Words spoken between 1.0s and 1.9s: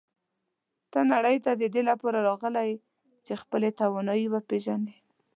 نړۍ ته د دې